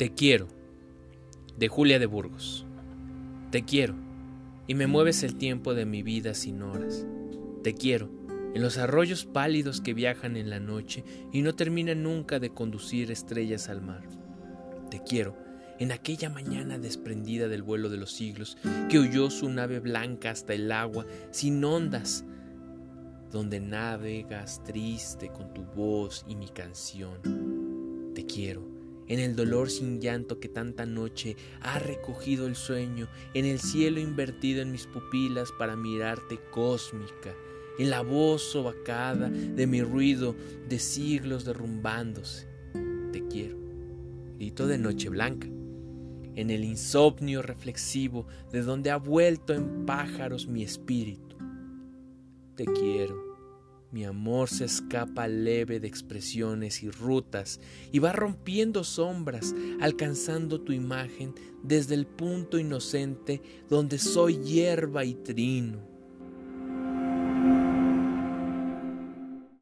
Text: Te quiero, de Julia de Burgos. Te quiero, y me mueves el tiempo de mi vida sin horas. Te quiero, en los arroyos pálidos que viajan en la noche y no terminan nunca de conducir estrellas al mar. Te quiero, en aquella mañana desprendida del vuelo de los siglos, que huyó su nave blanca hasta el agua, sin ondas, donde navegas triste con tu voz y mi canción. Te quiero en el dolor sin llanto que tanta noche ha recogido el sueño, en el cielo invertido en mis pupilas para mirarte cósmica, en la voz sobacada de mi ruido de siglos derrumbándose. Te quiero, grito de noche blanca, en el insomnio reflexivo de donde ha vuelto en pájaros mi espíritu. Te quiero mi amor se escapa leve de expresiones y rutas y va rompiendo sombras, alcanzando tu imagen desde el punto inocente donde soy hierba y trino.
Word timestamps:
Te 0.00 0.14
quiero, 0.14 0.48
de 1.58 1.68
Julia 1.68 1.98
de 1.98 2.06
Burgos. 2.06 2.64
Te 3.50 3.66
quiero, 3.66 3.96
y 4.66 4.74
me 4.74 4.86
mueves 4.86 5.22
el 5.22 5.36
tiempo 5.36 5.74
de 5.74 5.84
mi 5.84 6.02
vida 6.02 6.32
sin 6.32 6.62
horas. 6.62 7.06
Te 7.62 7.74
quiero, 7.74 8.08
en 8.54 8.62
los 8.62 8.78
arroyos 8.78 9.26
pálidos 9.26 9.82
que 9.82 9.92
viajan 9.92 10.38
en 10.38 10.48
la 10.48 10.58
noche 10.58 11.04
y 11.34 11.42
no 11.42 11.54
terminan 11.54 12.02
nunca 12.02 12.38
de 12.38 12.48
conducir 12.48 13.10
estrellas 13.10 13.68
al 13.68 13.82
mar. 13.82 14.00
Te 14.90 15.02
quiero, 15.02 15.36
en 15.78 15.92
aquella 15.92 16.30
mañana 16.30 16.78
desprendida 16.78 17.48
del 17.48 17.62
vuelo 17.62 17.90
de 17.90 17.98
los 17.98 18.10
siglos, 18.10 18.56
que 18.88 18.98
huyó 18.98 19.28
su 19.28 19.50
nave 19.50 19.80
blanca 19.80 20.30
hasta 20.30 20.54
el 20.54 20.72
agua, 20.72 21.04
sin 21.30 21.62
ondas, 21.62 22.24
donde 23.30 23.60
navegas 23.60 24.64
triste 24.64 25.28
con 25.28 25.52
tu 25.52 25.60
voz 25.60 26.24
y 26.26 26.36
mi 26.36 26.48
canción. 26.48 28.12
Te 28.14 28.24
quiero 28.24 28.79
en 29.10 29.18
el 29.18 29.34
dolor 29.34 29.70
sin 29.70 30.00
llanto 30.00 30.38
que 30.38 30.48
tanta 30.48 30.86
noche 30.86 31.36
ha 31.62 31.80
recogido 31.80 32.46
el 32.46 32.54
sueño, 32.54 33.08
en 33.34 33.44
el 33.44 33.58
cielo 33.58 33.98
invertido 33.98 34.62
en 34.62 34.70
mis 34.70 34.86
pupilas 34.86 35.50
para 35.58 35.74
mirarte 35.74 36.38
cósmica, 36.52 37.34
en 37.80 37.90
la 37.90 38.02
voz 38.02 38.40
sobacada 38.40 39.28
de 39.28 39.66
mi 39.66 39.82
ruido 39.82 40.36
de 40.68 40.78
siglos 40.78 41.44
derrumbándose. 41.44 42.46
Te 43.12 43.26
quiero, 43.26 43.58
grito 44.36 44.68
de 44.68 44.78
noche 44.78 45.08
blanca, 45.08 45.48
en 45.48 46.50
el 46.50 46.62
insomnio 46.62 47.42
reflexivo 47.42 48.28
de 48.52 48.62
donde 48.62 48.92
ha 48.92 48.96
vuelto 48.96 49.52
en 49.52 49.86
pájaros 49.86 50.46
mi 50.46 50.62
espíritu. 50.62 51.36
Te 52.54 52.64
quiero 52.64 53.29
mi 53.92 54.04
amor 54.04 54.48
se 54.48 54.66
escapa 54.66 55.26
leve 55.26 55.80
de 55.80 55.88
expresiones 55.88 56.82
y 56.82 56.90
rutas 56.90 57.60
y 57.90 57.98
va 57.98 58.12
rompiendo 58.12 58.84
sombras, 58.84 59.54
alcanzando 59.80 60.60
tu 60.60 60.72
imagen 60.72 61.34
desde 61.62 61.94
el 61.94 62.06
punto 62.06 62.58
inocente 62.58 63.42
donde 63.68 63.98
soy 63.98 64.38
hierba 64.38 65.04
y 65.04 65.14
trino. 65.14 65.99